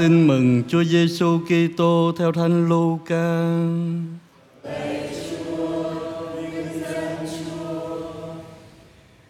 Tin 0.00 0.26
mừng 0.26 0.62
Chúa 0.68 0.84
Giêsu 0.84 1.38
Kitô 1.38 2.12
theo 2.18 2.32
Thánh 2.32 2.68
Luca. 2.68 3.56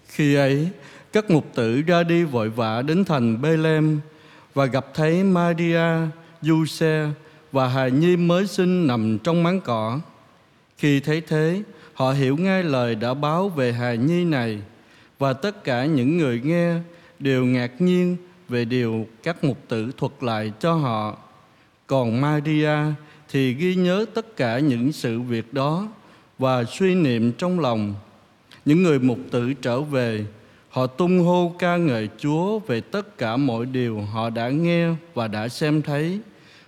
Khi 0.06 0.34
ấy, 0.34 0.68
các 1.12 1.30
mục 1.30 1.46
tử 1.54 1.82
ra 1.86 2.02
đi 2.02 2.24
vội 2.24 2.50
vã 2.50 2.82
đến 2.82 3.04
thành 3.04 3.42
Bethlehem 3.42 4.00
và 4.54 4.66
gặp 4.66 4.86
thấy 4.94 5.24
Maria, 5.24 5.82
Giuse 6.42 7.08
và 7.52 7.68
hài 7.68 7.90
nhi 7.90 8.16
mới 8.16 8.46
sinh 8.46 8.86
nằm 8.86 9.18
trong 9.18 9.42
máng 9.42 9.60
cỏ. 9.60 10.00
Khi 10.78 11.00
thấy 11.00 11.20
thế, 11.20 11.62
họ 11.94 12.12
hiểu 12.12 12.36
ngay 12.36 12.62
lời 12.62 12.94
đã 12.94 13.14
báo 13.14 13.48
về 13.48 13.72
hài 13.72 13.98
nhi 13.98 14.24
này 14.24 14.58
và 15.18 15.32
tất 15.32 15.64
cả 15.64 15.84
những 15.84 16.18
người 16.18 16.40
nghe 16.44 16.74
đều 17.18 17.44
ngạc 17.44 17.80
nhiên 17.80 18.16
về 18.50 18.64
điều 18.64 19.06
các 19.22 19.44
mục 19.44 19.58
tử 19.68 19.92
thuật 19.96 20.12
lại 20.20 20.52
cho 20.60 20.74
họ. 20.74 21.16
Còn 21.86 22.20
Maria 22.20 22.76
thì 23.28 23.54
ghi 23.54 23.74
nhớ 23.74 24.06
tất 24.14 24.36
cả 24.36 24.58
những 24.58 24.92
sự 24.92 25.20
việc 25.20 25.54
đó 25.54 25.88
và 26.38 26.64
suy 26.64 26.94
niệm 26.94 27.32
trong 27.32 27.60
lòng. 27.60 27.94
Những 28.64 28.82
người 28.82 28.98
mục 28.98 29.18
tử 29.30 29.52
trở 29.62 29.80
về, 29.80 30.24
họ 30.68 30.86
tung 30.86 31.20
hô 31.20 31.54
ca 31.58 31.76
ngợi 31.76 32.08
Chúa 32.18 32.58
về 32.58 32.80
tất 32.80 33.18
cả 33.18 33.36
mọi 33.36 33.66
điều 33.66 34.00
họ 34.00 34.30
đã 34.30 34.48
nghe 34.48 34.88
và 35.14 35.28
đã 35.28 35.48
xem 35.48 35.82
thấy, 35.82 36.20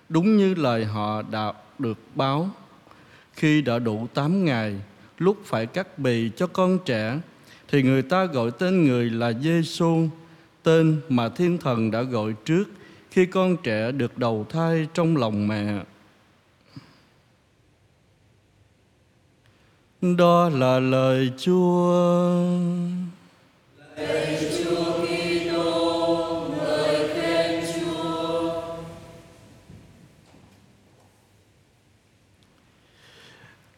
đúng 0.08 0.36
như 0.36 0.54
lời 0.54 0.84
họ 0.84 1.22
đã 1.22 1.52
được 1.78 1.98
báo. 2.14 2.50
Khi 3.32 3.62
đã 3.62 3.78
đủ 3.78 4.06
8 4.14 4.44
ngày, 4.44 4.74
lúc 5.18 5.36
phải 5.44 5.66
cắt 5.66 5.98
bì 5.98 6.30
cho 6.36 6.46
con 6.46 6.78
trẻ, 6.84 7.18
thì 7.68 7.82
người 7.82 8.02
ta 8.02 8.24
gọi 8.24 8.50
tên 8.58 8.84
người 8.84 9.10
là 9.10 9.32
Giêsu, 9.32 10.08
tên 10.62 11.00
mà 11.08 11.28
Thiên 11.28 11.58
Thần 11.58 11.90
đã 11.90 12.02
gọi 12.02 12.34
trước 12.44 12.64
khi 13.10 13.26
con 13.26 13.56
trẻ 13.62 13.92
được 13.92 14.18
đầu 14.18 14.46
thai 14.50 14.86
trong 14.94 15.16
lòng 15.16 15.48
mẹ. 15.48 15.82
Đó 20.02 20.48
là 20.48 20.78
lời 20.78 21.32
Chúa. 21.38 22.32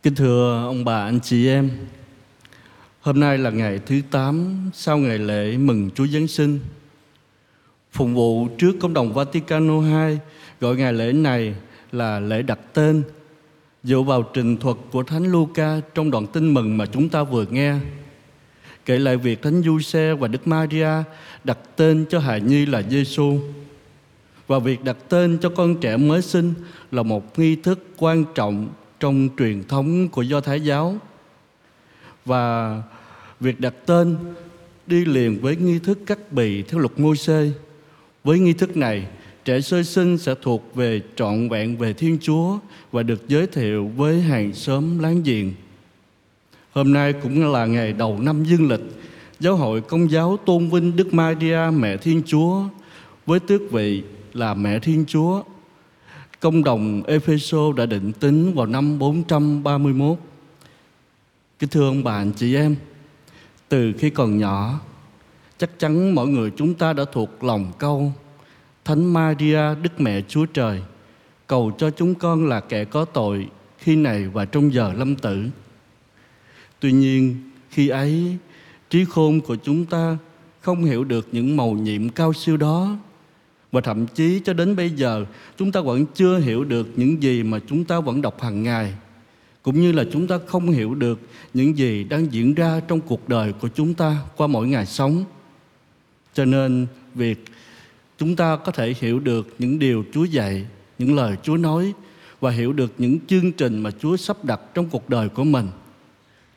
Kính 0.03 0.15
thưa 0.15 0.65
ông 0.67 0.85
bà 0.85 1.05
anh 1.05 1.21
chị 1.21 1.49
em, 1.49 1.71
hôm 3.05 3.21
nay 3.21 3.39
là 3.39 3.51
ngày 3.51 3.81
thứ 3.87 4.01
8 4.11 4.71
sau 4.73 4.99
ngày 4.99 5.19
lễ 5.19 5.57
mừng 5.57 5.91
Chúa 5.95 6.07
Giáng 6.07 6.27
sinh. 6.27 6.61
Phục 7.93 8.09
vụ 8.15 8.49
trước 8.59 8.77
Công 8.81 8.95
đồng 8.95 9.15
Vaticano 9.15 9.83
II 9.83 10.19
gọi 10.61 10.77
ngày 10.77 10.93
lễ 10.93 11.13
này 11.13 11.55
là 11.93 12.21
lễ 12.21 12.43
đặt 12.43 12.59
tên, 12.73 13.03
dựa 13.83 14.01
vào 14.01 14.23
trình 14.23 14.57
thuật 14.57 14.77
của 14.91 15.03
Thánh 15.03 15.25
Luca 15.33 15.81
trong 15.95 16.11
đoạn 16.11 16.27
tin 16.27 16.55
mừng 16.55 16.77
mà 16.77 16.87
chúng 16.87 17.09
ta 17.09 17.23
vừa 17.23 17.47
nghe. 17.51 17.75
Kể 18.85 18.99
lại 18.99 19.17
việc 19.17 19.43
Thánh 19.43 19.63
Giuse 19.63 20.15
và 20.15 20.29
Đức 20.29 20.47
Maria 20.47 20.91
đặt 21.45 21.59
tên 21.77 22.05
cho 22.11 22.19
hài 22.19 22.41
nhi 22.41 22.67
là 22.67 22.83
Giêsu 22.83 23.39
và 24.47 24.59
việc 24.59 24.85
đặt 24.85 24.97
tên 25.09 25.39
cho 25.39 25.49
con 25.49 25.81
trẻ 25.81 25.97
mới 25.97 26.23
sinh 26.23 26.55
là 26.91 27.03
một 27.03 27.39
nghi 27.39 27.57
thức 27.57 27.87
quan 27.97 28.25
trọng 28.35 28.69
trong 29.01 29.29
truyền 29.39 29.65
thống 29.69 30.09
của 30.09 30.23
Do 30.23 30.41
Thái 30.41 30.61
giáo. 30.61 30.97
Và 32.25 32.83
việc 33.41 33.61
đặt 33.61 33.75
tên 33.87 34.17
đi 34.87 35.05
liền 35.05 35.41
với 35.41 35.57
nghi 35.57 35.79
thức 35.79 35.99
cắt 36.07 36.33
bì 36.33 36.63
theo 36.63 36.81
luật 36.81 37.01
môi 37.01 37.17
xê 37.17 37.53
với 38.25 38.39
nghi 38.39 38.53
thức 38.53 38.77
này, 38.77 39.07
trẻ 39.45 39.61
sơ 39.61 39.83
sinh 39.83 40.19
sẽ 40.19 40.35
thuộc 40.43 40.75
về 40.75 41.01
trọn 41.17 41.49
vẹn 41.49 41.77
về 41.77 41.93
Thiên 41.93 42.19
Chúa 42.21 42.59
và 42.93 43.03
được 43.03 43.29
giới 43.29 43.47
thiệu 43.47 43.91
với 43.97 44.21
hàng 44.21 44.53
xóm 44.53 44.99
láng 44.99 45.23
giềng. 45.23 45.53
Hôm 46.73 46.93
nay 46.93 47.13
cũng 47.13 47.53
là 47.53 47.67
ngày 47.67 47.93
đầu 47.93 48.19
năm 48.19 48.45
dương 48.45 48.69
lịch, 48.69 48.81
Giáo 49.41 49.57
hội 49.57 49.81
Công 49.81 50.11
giáo 50.11 50.37
tôn 50.47 50.71
vinh 50.71 50.97
Đức 50.97 51.15
Maria 51.15 51.59
Mẹ 51.73 51.97
Thiên 51.97 52.23
Chúa 52.27 52.63
với 53.27 53.41
tước 53.41 53.71
vị 53.71 54.03
là 54.33 54.55
Mẹ 54.55 54.79
Thiên 54.79 55.05
Chúa. 55.09 55.43
Công 56.41 56.65
đồng 56.65 57.03
Epheso 57.07 57.73
đã 57.77 57.87
định 57.87 58.13
tính 58.13 58.55
vào 58.55 58.67
năm 58.67 58.99
431. 58.99 60.19
Kính 61.59 61.71
thưa 61.71 61.89
ông 61.89 62.05
bà 62.05 62.17
anh 62.17 62.33
chị 62.37 62.55
em, 62.55 62.77
từ 63.75 63.93
khi 63.99 64.11
còn 64.11 64.39
nhỏ, 64.39 64.81
chắc 65.59 65.79
chắn 65.79 66.15
mọi 66.15 66.27
người 66.27 66.51
chúng 66.57 66.75
ta 66.75 66.93
đã 66.93 67.05
thuộc 67.13 67.45
lòng 67.45 67.73
câu 67.79 68.13
Thánh 68.85 69.13
Maria 69.13 69.75
Đức 69.83 70.01
Mẹ 70.01 70.21
Chúa 70.29 70.47
Trời 70.47 70.83
cầu 71.47 71.73
cho 71.79 71.91
chúng 71.91 72.15
con 72.15 72.49
là 72.49 72.61
kẻ 72.61 72.85
có 72.85 73.05
tội 73.05 73.49
khi 73.79 73.97
này 73.97 74.29
và 74.29 74.45
trong 74.45 74.75
giờ 74.75 74.93
lâm 74.97 75.17
tử. 75.17 75.45
Tuy 76.81 76.93
nhiên, 76.93 77.51
khi 77.71 77.89
ấy, 77.89 78.37
trí 78.91 79.05
khôn 79.05 79.41
của 79.41 79.57
chúng 79.57 79.85
ta 79.85 80.17
không 80.61 80.85
hiểu 80.85 81.05
được 81.05 81.29
những 81.33 81.57
màu 81.57 81.71
nhiệm 81.71 82.09
cao 82.09 82.33
siêu 82.33 82.57
đó. 82.57 82.97
Và 83.73 83.81
thậm 83.81 84.07
chí 84.07 84.41
cho 84.45 84.53
đến 84.53 84.77
bây 84.77 84.91
giờ 84.91 85.25
chúng 85.57 85.73
ta 85.73 85.81
vẫn 85.81 86.07
chưa 86.15 86.39
hiểu 86.39 86.65
được 86.65 86.89
những 86.97 87.23
gì 87.23 87.43
mà 87.43 87.59
chúng 87.67 87.85
ta 87.85 88.01
vẫn 88.01 88.23
đọc 88.23 88.43
hàng 88.43 88.63
ngày 88.63 88.95
cũng 89.65 89.81
như 89.81 89.93
là 89.93 90.05
chúng 90.13 90.27
ta 90.27 90.39
không 90.47 90.71
hiểu 90.71 90.95
được 90.95 91.21
những 91.55 91.79
gì 91.79 92.05
đang 92.05 92.33
diễn 92.33 92.55
ra 92.55 92.81
trong 92.89 93.01
cuộc 93.01 93.29
đời 93.29 93.53
của 93.53 93.69
chúng 93.69 93.95
ta 93.95 94.17
qua 94.37 94.47
mỗi 94.47 94.69
ngày 94.69 94.87
sống 94.87 95.25
cho 96.35 96.45
nên 96.45 96.87
việc 97.15 97.45
chúng 98.19 98.37
ta 98.37 98.57
có 98.57 98.73
thể 98.73 98.95
hiểu 99.01 99.21
được 99.21 99.55
những 99.59 99.79
điều 99.79 100.05
Chúa 100.13 100.25
dạy, 100.25 100.67
những 100.99 101.17
lời 101.17 101.37
Chúa 101.43 101.57
nói 101.57 101.93
và 102.41 102.51
hiểu 102.51 102.73
được 102.73 102.93
những 102.99 103.19
chương 103.27 103.53
trình 103.53 103.79
mà 103.79 103.91
Chúa 103.91 104.17
sắp 104.17 104.45
đặt 104.45 104.61
trong 104.75 104.89
cuộc 104.91 105.09
đời 105.09 105.29
của 105.29 105.45
mình. 105.45 105.67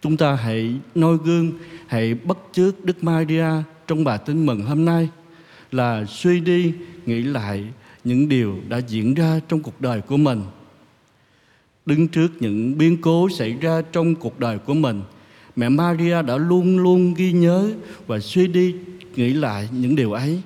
Chúng 0.02 0.18
ta 0.18 0.36
hãy 0.36 0.74
noi 0.96 1.18
gương, 1.26 1.52
hãy 1.88 2.14
bắt 2.14 2.38
chước 2.52 2.86
Đức 2.86 3.04
Maria 3.04 3.50
trong 3.88 4.04
bài 4.04 4.18
tin 4.26 4.46
mừng 4.46 4.62
hôm 4.62 4.86
nay 4.86 5.10
là 5.72 6.06
suy 6.06 6.40
đi, 6.40 6.74
nghĩ 7.06 7.24
lại 7.24 7.66
những 8.04 8.30
điều 8.30 8.58
đã 8.70 8.78
diễn 8.78 9.14
ra 9.14 9.40
trong 9.48 9.60
cuộc 9.60 9.82
đời 9.82 10.02
của 10.02 10.18
mình. 10.18 10.42
Đứng 11.88 12.08
trước 12.08 12.28
những 12.40 12.78
biến 12.78 12.98
cố 13.02 13.30
xảy 13.30 13.56
ra 13.62 13.82
trong 13.92 14.16
cuộc 14.16 14.40
đời 14.40 14.58
của 14.58 14.74
mình, 14.74 15.02
mẹ 15.56 15.70
Maria 15.70 16.22
đã 16.22 16.38
luôn 16.38 16.78
luôn 16.78 17.14
ghi 17.14 17.32
nhớ 17.32 17.70
và 18.08 18.20
suy 18.20 18.48
đi 18.48 18.76
nghĩ 19.16 19.34
lại 19.34 19.70
những 19.72 19.96
điều 19.96 20.12
ấy. 20.12 20.42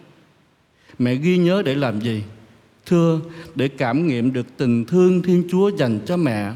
Mẹ 1.00 1.16
ghi 1.16 1.38
nhớ 1.38 1.62
để 1.66 1.76
làm 1.76 2.02
gì? 2.02 2.24
Thưa 2.86 3.20
để 3.56 3.68
cảm 3.68 4.08
nghiệm 4.08 4.34
được 4.34 4.46
tình 4.58 4.86
thương 4.86 5.22
thiên 5.22 5.44
chúa 5.52 5.72
dành 5.78 6.00
cho 6.06 6.18
mẹ. 6.18 6.52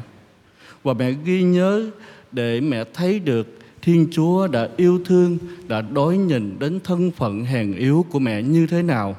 Và 0.82 0.92
mẹ 0.92 1.12
ghi 1.24 1.42
nhớ 1.42 1.90
để 2.32 2.60
mẹ 2.60 2.84
thấy 2.94 3.18
được 3.18 3.58
thiên 3.82 4.06
chúa 4.10 4.46
đã 4.46 4.68
yêu 4.76 5.00
thương 5.04 5.38
đã 5.68 5.80
đối 5.80 6.18
nhìn 6.18 6.56
đến 6.58 6.80
thân 6.84 7.10
phận 7.10 7.44
hèn 7.44 7.72
yếu 7.72 8.06
của 8.10 8.18
mẹ 8.18 8.42
như 8.42 8.66
thế 8.66 8.82
nào 8.82 9.16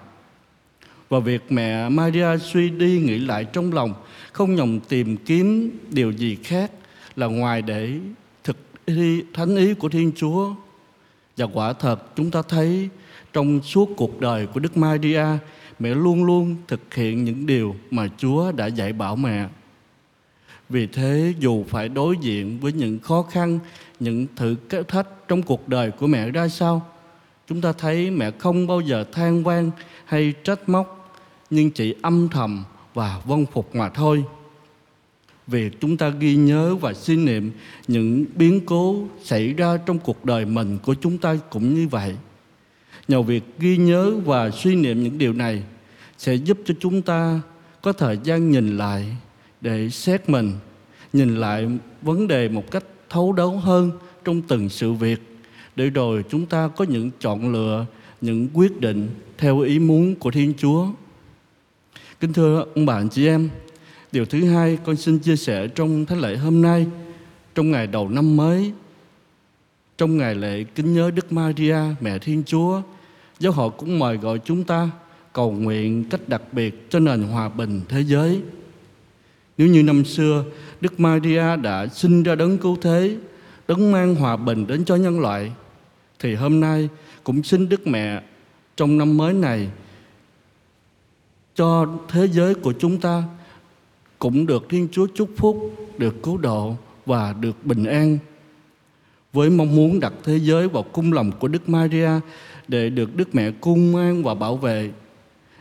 và 1.09 1.19
việc 1.19 1.51
mẹ 1.51 1.90
maria 1.90 2.38
suy 2.38 2.69
đi 2.69 3.00
nghĩ 3.00 3.19
lại 3.19 3.45
trong 3.45 3.73
lòng 3.73 3.94
không 4.31 4.56
nhằm 4.56 4.79
tìm 4.79 5.18
kiếm 5.18 5.79
điều 5.90 6.12
gì 6.12 6.38
khác 6.44 6.72
là 7.16 7.28
ngoài 7.28 7.62
để 7.62 7.91
thực 8.44 8.57
thi 8.88 9.23
thánh 9.34 9.56
ý 9.56 9.73
của 9.73 9.90
thiên 9.90 10.12
chúa 10.16 10.53
và 11.38 11.45
quả 11.53 11.73
thật 11.73 12.16
chúng 12.16 12.31
ta 12.31 12.41
thấy 12.41 12.90
trong 13.34 13.62
suốt 13.62 13.90
cuộc 13.97 14.19
đời 14.19 14.47
của 14.47 14.59
Đức 14.59 14.78
Maria, 14.78 15.25
mẹ 15.79 15.90
luôn 15.90 16.23
luôn 16.23 16.56
thực 16.68 16.94
hiện 16.94 17.24
những 17.24 17.45
điều 17.45 17.75
mà 17.91 18.07
Chúa 18.18 18.51
đã 18.51 18.66
dạy 18.66 18.94
bảo 18.94 19.16
mẹ. 19.16 19.47
Vì 20.69 20.88
thế 20.88 21.34
dù 21.39 21.63
phải 21.68 21.89
đối 21.89 22.18
diện 22.22 22.59
với 22.59 22.74
những 22.74 23.00
khó 23.00 23.22
khăn, 23.22 23.59
những 24.00 24.28
thử 24.35 24.56
thách 24.88 25.07
trong 25.28 25.41
cuộc 25.41 25.69
đời 25.69 25.91
của 25.91 26.07
mẹ 26.07 26.29
ra 26.29 26.47
sao, 26.47 26.85
chúng 27.47 27.62
ta 27.62 27.74
thấy 27.74 28.12
mẹ 28.12 28.31
không 28.31 28.68
bao 28.68 28.81
giờ 28.81 29.06
than 29.12 29.44
van 29.44 29.72
hay 30.06 30.34
trách 30.44 30.69
móc, 30.69 30.97
nhưng 31.50 31.72
chỉ 31.72 31.96
âm 32.02 32.30
thầm 32.30 32.63
và 32.94 33.22
vâng 33.25 33.45
phục 33.45 33.75
mà 33.75 33.89
thôi. 33.89 34.24
Vì 35.48 35.69
chúng 35.81 35.98
ta 35.98 36.10
ghi 36.10 36.36
nhớ 36.36 36.75
và 36.75 36.94
suy 36.94 37.16
niệm, 37.16 37.51
những 37.88 38.25
biến 38.36 38.66
cố 38.66 39.06
xảy 39.24 39.54
ra 39.54 39.77
trong 39.77 40.00
cuộc 40.00 40.25
đời 40.25 40.45
mình 40.45 40.77
của 40.83 40.94
chúng 40.94 41.18
ta 41.18 41.38
cũng 41.50 41.74
như 41.74 41.88
vậy 41.88 42.16
nhờ 43.07 43.22
việc 43.22 43.44
ghi 43.60 43.77
nhớ 43.77 44.13
và 44.25 44.50
suy 44.51 44.75
niệm 44.75 45.04
những 45.04 45.18
điều 45.18 45.33
này 45.33 45.63
sẽ 46.18 46.36
giúp 46.36 46.57
cho 46.66 46.74
chúng 46.80 47.01
ta 47.01 47.42
có 47.81 47.94
thời 47.94 48.18
gian 48.24 48.51
nhìn 48.51 48.77
lại 48.77 49.16
để 49.62 49.89
xét 49.89 50.30
mình, 50.30 50.51
nhìn 51.13 51.36
lại 51.36 51.68
vấn 52.01 52.27
đề 52.27 52.50
một 52.50 52.72
cách 52.72 52.83
thấu 53.10 53.33
đáo 53.33 53.57
hơn 53.57 53.92
trong 54.25 54.42
từng 54.42 54.69
sự 54.69 54.94
việc, 54.94 55.22
để 55.75 55.89
rồi 55.89 56.24
chúng 56.30 56.45
ta 56.45 56.69
có 56.75 56.86
những 56.86 57.12
chọn 57.19 57.51
lựa, 57.51 57.86
những 58.22 58.48
quyết 58.54 58.81
định 58.81 59.10
theo 59.38 59.60
ý 59.60 59.80
muốn 59.80 60.16
của 60.16 60.31
thiên 60.31 60.54
chúa 60.57 60.88
kính 62.19 62.34
thưa 62.34 62.66
ông 62.75 62.86
bạn 62.86 63.10
chị 63.10 63.28
em 63.28 63.50
điều 64.12 64.25
thứ 64.25 64.46
hai 64.46 64.78
con 64.86 64.96
xin 64.96 65.19
chia 65.19 65.36
sẻ 65.36 65.68
trong 65.68 66.06
thánh 66.06 66.19
lễ 66.19 66.38
hôm 66.38 66.62
nay 66.62 66.88
trong 67.56 67.72
ngày 67.72 67.88
đầu 67.88 68.10
năm 68.10 68.38
mới 68.38 68.72
trong 69.98 70.18
ngày 70.18 70.36
lễ 70.36 70.64
kính 70.75 70.94
nhớ 70.94 71.12
đức 71.12 71.31
maria 71.31 71.78
mẹ 72.02 72.19
thiên 72.19 72.44
chúa 72.46 72.81
Giáo 73.40 73.52
hội 73.52 73.72
cũng 73.78 74.00
mời 74.00 74.18
gọi 74.18 74.40
chúng 74.46 74.64
ta 74.64 74.90
cầu 75.34 75.52
nguyện 75.52 76.04
cách 76.10 76.22
đặc 76.28 76.42
biệt 76.52 76.90
cho 76.90 77.00
nền 77.00 77.24
hòa 77.24 77.50
bình 77.50 77.81
thế 77.90 78.02
giới. 78.02 78.42
Nếu 79.58 79.68
như 79.68 79.84
năm 79.84 80.06
xưa 80.06 80.44
Đức 80.81 81.00
Maria 81.00 81.56
đã 81.56 81.88
sinh 81.88 82.24
ra 82.24 82.36
đấng 82.36 82.58
cứu 82.58 82.78
thế, 82.81 83.16
đấng 83.68 83.92
mang 83.92 84.16
hòa 84.16 84.36
bình 84.38 84.68
đến 84.68 84.86
cho 84.86 84.96
nhân 84.96 85.20
loại, 85.20 85.52
thì 86.20 86.36
hôm 86.36 86.60
nay 86.60 86.90
cũng 87.24 87.44
xin 87.44 87.70
Đức 87.70 87.88
Mẹ 87.88 88.22
trong 88.78 88.98
năm 88.98 89.18
mới 89.18 89.34
này 89.34 89.68
cho 91.57 91.88
thế 92.09 92.27
giới 92.27 92.56
của 92.56 92.74
chúng 92.80 93.00
ta 93.00 93.24
cũng 94.19 94.45
được 94.45 94.65
Thiên 94.69 94.88
Chúa 94.92 95.07
chúc 95.15 95.30
phúc, 95.38 95.74
được 95.98 96.24
cứu 96.24 96.38
độ 96.38 96.75
và 97.06 97.33
được 97.33 97.65
bình 97.65 97.83
an. 97.83 98.18
Với 99.33 99.50
mong 99.50 99.75
muốn 99.75 100.00
đặt 100.00 100.13
thế 100.24 100.39
giới 100.39 100.68
vào 100.68 100.83
cung 100.83 101.13
lòng 101.13 101.31
của 101.39 101.48
Đức 101.48 101.69
Maria 101.69 102.09
để 102.68 102.89
được 102.89 103.15
Đức 103.15 103.36
Mẹ 103.36 103.51
cung 103.51 103.95
an 103.95 104.24
và 104.24 104.33
bảo 104.33 104.57
vệ, 104.57 104.92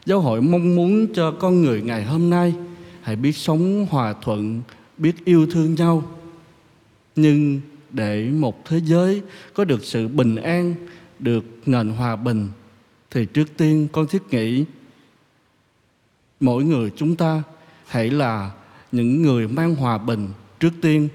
Giáo 0.07 0.21
hội 0.21 0.43
mong 0.43 0.77
muốn 0.77 1.07
cho 1.15 1.31
con 1.31 1.63
người 1.63 1.83
ngày 1.83 2.05
hôm 2.05 2.31
nay 2.31 2.55
hãy 3.03 3.17
biết 3.17 3.37
sống 3.37 3.87
hòa 3.91 4.15
thuận, 4.23 4.63
biết 4.99 5.25
yêu 5.25 5.47
thương 5.47 5.75
nhau. 5.75 6.03
Nhưng 7.17 7.61
để 7.91 8.31
một 8.31 8.65
thế 8.65 8.81
giới 8.85 9.23
có 9.55 9.65
được 9.65 9.85
sự 9.85 10.09
bình 10.09 10.37
an, 10.37 10.75
được 11.19 11.45
nền 11.67 11.89
hòa 11.89 12.17
bình 12.17 12.49
thì 13.11 13.27
trước 13.27 13.57
tiên 13.57 13.89
con 13.93 14.07
thiết 14.07 14.23
nghĩ 14.31 14.65
mỗi 16.41 16.65
người 16.65 16.91
chúng 16.97 17.17
ta 17.17 17.43
hãy 17.87 18.11
là 18.11 18.51
những 18.93 19.23
người 19.23 19.49
mang 19.49 19.75
hòa 19.75 19.99
bình 19.99 20.29
trước 20.61 20.73
tiên. 20.83 21.09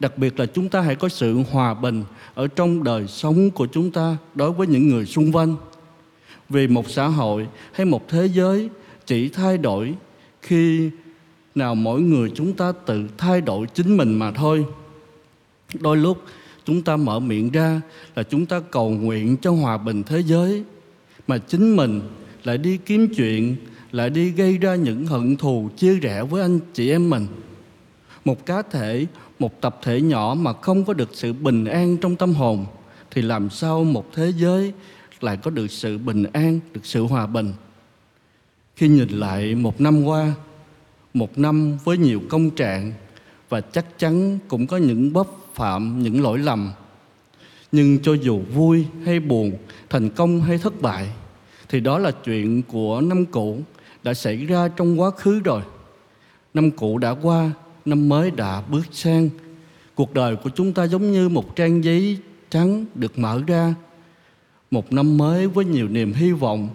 Đặc 0.00 0.18
biệt 0.18 0.40
là 0.40 0.46
chúng 0.46 0.68
ta 0.68 0.80
hãy 0.80 0.94
có 0.94 1.08
sự 1.08 1.42
hòa 1.50 1.74
bình 1.74 2.04
ở 2.34 2.46
trong 2.46 2.84
đời 2.84 3.06
sống 3.06 3.50
của 3.50 3.66
chúng 3.66 3.90
ta 3.90 4.16
đối 4.34 4.52
với 4.52 4.66
những 4.66 4.88
người 4.88 5.06
xung 5.06 5.32
quanh. 5.32 5.56
Vì 6.48 6.66
một 6.66 6.90
xã 6.90 7.06
hội 7.06 7.46
hay 7.72 7.86
một 7.86 8.08
thế 8.08 8.26
giới 8.26 8.68
chỉ 9.06 9.28
thay 9.28 9.58
đổi 9.58 9.94
khi 10.42 10.90
nào 11.54 11.74
mỗi 11.74 12.00
người 12.00 12.30
chúng 12.34 12.52
ta 12.52 12.72
tự 12.86 13.08
thay 13.18 13.40
đổi 13.40 13.66
chính 13.74 13.96
mình 13.96 14.14
mà 14.18 14.32
thôi. 14.32 14.66
Đôi 15.80 15.96
lúc 15.96 16.22
chúng 16.64 16.82
ta 16.82 16.96
mở 16.96 17.20
miệng 17.20 17.50
ra 17.50 17.80
là 18.16 18.22
chúng 18.22 18.46
ta 18.46 18.60
cầu 18.60 18.90
nguyện 18.90 19.36
cho 19.36 19.50
hòa 19.50 19.78
bình 19.78 20.02
thế 20.02 20.22
giới, 20.22 20.64
mà 21.26 21.38
chính 21.38 21.76
mình 21.76 22.00
lại 22.44 22.58
đi 22.58 22.78
kiếm 22.86 23.08
chuyện 23.16 23.56
lại 23.92 24.10
đi 24.10 24.30
gây 24.30 24.58
ra 24.58 24.74
những 24.74 25.06
hận 25.06 25.36
thù 25.36 25.68
chia 25.76 25.94
rẽ 25.94 26.22
với 26.22 26.42
anh 26.42 26.58
chị 26.74 26.90
em 26.90 27.10
mình. 27.10 27.26
Một 28.24 28.46
cá 28.46 28.62
thể, 28.62 29.06
một 29.38 29.60
tập 29.60 29.78
thể 29.82 30.00
nhỏ 30.00 30.36
mà 30.38 30.52
không 30.52 30.84
có 30.84 30.92
được 30.92 31.10
sự 31.12 31.32
bình 31.32 31.64
an 31.64 31.96
trong 31.96 32.16
tâm 32.16 32.34
hồn, 32.34 32.66
thì 33.10 33.22
làm 33.22 33.50
sao 33.50 33.84
một 33.84 34.12
thế 34.14 34.32
giới 34.36 34.72
lại 35.20 35.36
có 35.36 35.50
được 35.50 35.70
sự 35.70 35.98
bình 35.98 36.24
an, 36.32 36.60
được 36.72 36.86
sự 36.86 37.02
hòa 37.02 37.26
bình? 37.26 37.52
Khi 38.76 38.88
nhìn 38.88 39.08
lại 39.08 39.54
một 39.54 39.80
năm 39.80 40.04
qua, 40.04 40.32
một 41.14 41.38
năm 41.38 41.78
với 41.84 41.98
nhiều 41.98 42.20
công 42.28 42.50
trạng, 42.50 42.92
và 43.48 43.60
chắc 43.60 43.98
chắn 43.98 44.38
cũng 44.48 44.66
có 44.66 44.76
những 44.76 45.12
bấp 45.12 45.26
phạm, 45.54 46.02
những 46.02 46.22
lỗi 46.22 46.38
lầm. 46.38 46.72
Nhưng 47.72 47.98
cho 48.02 48.12
dù 48.12 48.40
vui 48.54 48.86
hay 49.04 49.20
buồn, 49.20 49.52
thành 49.90 50.10
công 50.10 50.40
hay 50.40 50.58
thất 50.58 50.82
bại, 50.82 51.08
thì 51.68 51.80
đó 51.80 51.98
là 51.98 52.10
chuyện 52.10 52.62
của 52.62 53.00
năm 53.00 53.26
cũ 53.26 53.60
đã 54.02 54.14
xảy 54.14 54.36
ra 54.36 54.68
trong 54.68 55.00
quá 55.00 55.10
khứ 55.10 55.40
rồi. 55.40 55.62
Năm 56.54 56.70
cũ 56.70 56.98
đã 56.98 57.14
qua, 57.22 57.50
năm 57.84 58.08
mới 58.08 58.30
đã 58.30 58.62
bước 58.68 58.86
sang. 58.92 59.28
Cuộc 59.94 60.14
đời 60.14 60.36
của 60.36 60.50
chúng 60.50 60.72
ta 60.72 60.84
giống 60.84 61.12
như 61.12 61.28
một 61.28 61.56
trang 61.56 61.84
giấy 61.84 62.18
trắng 62.50 62.84
được 62.94 63.18
mở 63.18 63.42
ra. 63.46 63.74
Một 64.70 64.92
năm 64.92 65.16
mới 65.18 65.48
với 65.48 65.64
nhiều 65.64 65.88
niềm 65.88 66.12
hy 66.12 66.32
vọng 66.32 66.68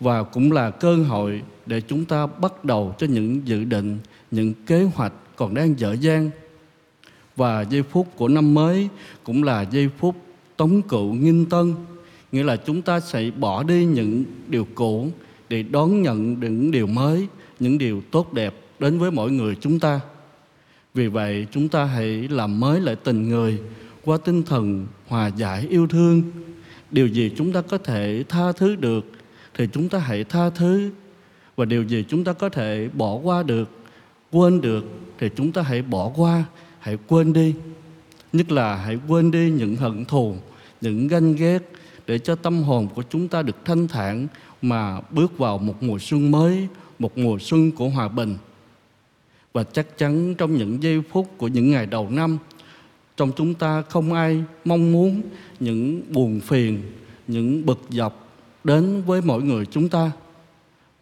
và 0.00 0.22
cũng 0.22 0.52
là 0.52 0.70
cơ 0.70 0.96
hội 0.96 1.42
để 1.66 1.80
chúng 1.80 2.04
ta 2.04 2.26
bắt 2.26 2.64
đầu 2.64 2.94
cho 2.98 3.06
những 3.06 3.46
dự 3.46 3.64
định, 3.64 3.98
những 4.30 4.54
kế 4.66 4.82
hoạch 4.82 5.12
còn 5.36 5.54
đang 5.54 5.78
dở 5.78 5.96
dang. 6.00 6.30
Và 7.36 7.62
giây 7.62 7.82
phút 7.82 8.06
của 8.16 8.28
năm 8.28 8.54
mới 8.54 8.88
cũng 9.24 9.42
là 9.42 9.62
giây 9.62 9.88
phút 9.98 10.16
tống 10.56 10.82
cựu 10.82 11.12
nghinh 11.12 11.46
tân, 11.46 11.74
nghĩa 12.32 12.42
là 12.42 12.56
chúng 12.56 12.82
ta 12.82 13.00
sẽ 13.00 13.30
bỏ 13.30 13.62
đi 13.62 13.84
những 13.84 14.24
điều 14.46 14.66
cũ 14.74 15.08
để 15.48 15.62
đón 15.62 16.02
nhận 16.02 16.40
những 16.40 16.70
điều 16.70 16.86
mới, 16.86 17.26
những 17.60 17.78
điều 17.78 18.02
tốt 18.10 18.32
đẹp 18.32 18.54
đến 18.78 18.98
với 18.98 19.10
mỗi 19.10 19.30
người 19.30 19.56
chúng 19.60 19.80
ta. 19.80 20.00
Vì 20.94 21.08
vậy, 21.08 21.46
chúng 21.50 21.68
ta 21.68 21.84
hãy 21.84 22.28
làm 22.28 22.60
mới 22.60 22.80
lại 22.80 22.96
tình 22.96 23.28
người, 23.28 23.58
qua 24.04 24.18
tinh 24.24 24.42
thần 24.42 24.86
hòa 25.06 25.26
giải 25.26 25.66
yêu 25.70 25.86
thương. 25.86 26.22
Điều 26.90 27.06
gì 27.06 27.32
chúng 27.36 27.52
ta 27.52 27.60
có 27.60 27.78
thể 27.78 28.24
tha 28.28 28.52
thứ 28.52 28.76
được, 28.76 29.06
thì 29.54 29.68
chúng 29.72 29.88
ta 29.88 29.98
hãy 29.98 30.24
tha 30.24 30.50
thứ. 30.50 30.90
Và 31.56 31.64
điều 31.64 31.82
gì 31.82 32.04
chúng 32.08 32.24
ta 32.24 32.32
có 32.32 32.48
thể 32.48 32.88
bỏ 32.94 33.14
qua 33.14 33.42
được, 33.42 33.70
quên 34.32 34.60
được, 34.60 34.84
thì 35.18 35.30
chúng 35.36 35.52
ta 35.52 35.62
hãy 35.62 35.82
bỏ 35.82 36.12
qua, 36.16 36.44
hãy 36.78 36.98
quên 37.08 37.32
đi. 37.32 37.54
Nhất 38.32 38.52
là 38.52 38.76
hãy 38.76 38.98
quên 39.08 39.30
đi 39.30 39.50
những 39.50 39.76
hận 39.76 40.04
thù, 40.04 40.36
những 40.80 41.08
ganh 41.08 41.36
ghét 41.36 41.58
để 42.08 42.18
cho 42.18 42.34
tâm 42.34 42.62
hồn 42.62 42.88
của 42.94 43.02
chúng 43.10 43.28
ta 43.28 43.42
được 43.42 43.56
thanh 43.64 43.88
thản 43.88 44.26
mà 44.62 45.00
bước 45.00 45.38
vào 45.38 45.58
một 45.58 45.82
mùa 45.82 45.98
xuân 45.98 46.30
mới, 46.30 46.68
một 46.98 47.18
mùa 47.18 47.38
xuân 47.38 47.72
của 47.72 47.88
hòa 47.88 48.08
bình. 48.08 48.36
Và 49.52 49.64
chắc 49.64 49.98
chắn 49.98 50.34
trong 50.34 50.56
những 50.56 50.82
giây 50.82 51.02
phút 51.10 51.28
của 51.38 51.48
những 51.48 51.70
ngày 51.70 51.86
đầu 51.86 52.10
năm, 52.10 52.38
trong 53.16 53.32
chúng 53.36 53.54
ta 53.54 53.82
không 53.82 54.12
ai 54.12 54.44
mong 54.64 54.92
muốn 54.92 55.22
những 55.60 56.02
buồn 56.12 56.40
phiền, 56.40 56.82
những 57.26 57.66
bực 57.66 57.80
dọc 57.90 58.28
đến 58.64 59.02
với 59.06 59.20
mỗi 59.24 59.42
người 59.42 59.66
chúng 59.66 59.88
ta. 59.88 60.10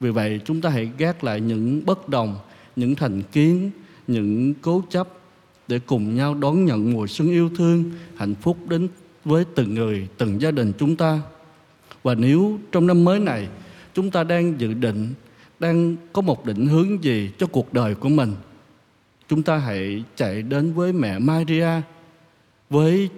Vì 0.00 0.10
vậy, 0.10 0.40
chúng 0.44 0.60
ta 0.60 0.70
hãy 0.70 0.90
gác 0.98 1.24
lại 1.24 1.40
những 1.40 1.82
bất 1.86 2.08
đồng, 2.08 2.36
những 2.76 2.94
thành 2.94 3.22
kiến, 3.22 3.70
những 4.06 4.54
cố 4.54 4.82
chấp 4.90 5.08
để 5.68 5.78
cùng 5.86 6.16
nhau 6.16 6.34
đón 6.34 6.64
nhận 6.64 6.92
mùa 6.92 7.06
xuân 7.06 7.28
yêu 7.28 7.50
thương, 7.56 7.90
hạnh 8.16 8.34
phúc 8.34 8.56
đến 8.68 8.88
với 9.26 9.44
từng 9.54 9.74
người, 9.74 10.08
từng 10.18 10.40
gia 10.40 10.50
đình 10.50 10.72
chúng 10.78 10.96
ta. 10.96 11.20
Và 12.02 12.14
nếu 12.14 12.58
trong 12.72 12.86
năm 12.86 13.04
mới 13.04 13.20
này 13.20 13.48
chúng 13.94 14.10
ta 14.10 14.24
đang 14.24 14.60
dự 14.60 14.74
định, 14.74 15.14
đang 15.58 15.96
có 16.12 16.22
một 16.22 16.44
định 16.44 16.66
hướng 16.66 17.04
gì 17.04 17.30
cho 17.38 17.46
cuộc 17.46 17.72
đời 17.72 17.94
của 17.94 18.08
mình, 18.08 18.32
chúng 19.28 19.42
ta 19.42 19.56
hãy 19.56 20.04
chạy 20.16 20.42
đến 20.42 20.72
với 20.72 20.92
mẹ 20.92 21.18
Maria, 21.18 21.68
với 22.70 23.08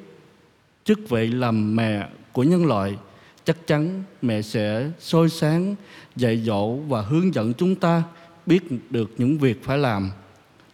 chức 0.85 0.99
vị 1.09 1.27
làm 1.27 1.77
mẹ 1.77 2.09
của 2.33 2.43
nhân 2.43 2.67
loại. 2.67 2.97
Chắc 3.45 3.67
chắn 3.67 4.03
mẹ 4.23 4.43
sẽ 4.43 4.91
soi 5.01 5.29
sáng, 5.29 5.75
dạy 6.17 6.37
dỗ 6.37 6.77
và 6.77 7.03
hướng 7.03 7.35
dẫn 7.35 7.55
chúng 7.55 7.75
ta 7.75 8.03
biết 8.47 8.91
được 8.91 9.11
những 9.19 9.39
việc 9.39 9.65
phải 9.65 9.79
làm. 9.79 10.11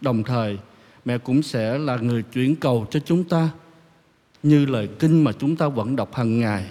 Đồng 0.01 0.23
thời, 0.23 0.59
mẹ 1.05 1.19
cũng 1.19 1.43
sẽ 1.43 1.79
là 1.79 1.97
người 1.97 2.23
chuyển 2.23 2.57
cầu 2.57 2.87
cho 2.91 3.01
chúng 3.01 3.25
ta 3.25 3.49
như 4.45 4.67
lời 4.67 4.89
kinh 4.99 5.25
mà 5.25 5.33
chúng 5.33 5.57
ta 5.57 5.69
vẫn 5.69 5.97
đọc 5.97 6.15
hàng 6.15 6.41
ngày. 6.41 6.65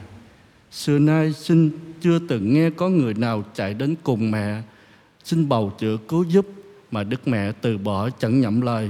Xưa 0.71 0.99
nay 0.99 1.33
xin 1.33 1.71
chưa 2.01 2.19
từng 2.19 2.53
nghe 2.53 2.69
có 2.69 2.89
người 2.89 3.13
nào 3.13 3.43
chạy 3.55 3.73
đến 3.73 3.95
cùng 4.03 4.31
mẹ. 4.31 4.61
Xin 5.23 5.49
bầu 5.49 5.73
chữa 5.79 5.97
cứu 6.07 6.23
giúp 6.23 6.47
mà 6.91 7.03
đức 7.03 7.27
mẹ 7.27 7.51
từ 7.51 7.77
bỏ 7.77 8.09
chẳng 8.09 8.41
nhậm 8.41 8.61
lời. 8.61 8.89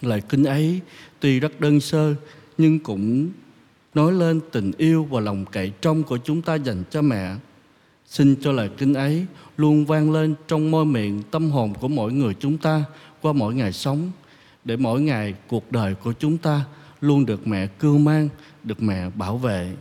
Lời 0.00 0.22
kinh 0.28 0.44
ấy 0.44 0.80
tuy 1.20 1.40
rất 1.40 1.60
đơn 1.60 1.80
sơ, 1.80 2.14
nhưng 2.58 2.78
cũng 2.78 3.30
nói 3.94 4.12
lên 4.12 4.40
tình 4.52 4.72
yêu 4.78 5.04
và 5.04 5.20
lòng 5.20 5.44
cậy 5.52 5.72
trong 5.80 6.02
của 6.02 6.18
chúng 6.24 6.42
ta 6.42 6.54
dành 6.54 6.82
cho 6.90 7.02
mẹ. 7.02 7.34
Xin 8.06 8.36
cho 8.40 8.52
lời 8.52 8.70
kinh 8.78 8.94
ấy 8.94 9.26
luôn 9.56 9.84
vang 9.84 10.12
lên 10.12 10.34
trong 10.48 10.70
môi 10.70 10.84
miệng 10.84 11.22
tâm 11.30 11.50
hồn 11.50 11.74
của 11.80 11.88
mỗi 11.88 12.12
người 12.12 12.34
chúng 12.40 12.58
ta 12.58 12.84
qua 13.20 13.32
mỗi 13.32 13.54
ngày 13.54 13.72
sống, 13.72 14.10
để 14.64 14.76
mỗi 14.76 15.00
ngày 15.00 15.34
cuộc 15.48 15.72
đời 15.72 15.94
của 15.94 16.12
chúng 16.12 16.38
ta 16.38 16.64
luôn 17.04 17.26
được 17.26 17.46
mẹ 17.46 17.66
cưu 17.66 17.98
mang 17.98 18.28
được 18.62 18.82
mẹ 18.82 19.10
bảo 19.10 19.38
vệ. 19.38 19.76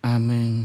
Amen. 0.00 0.64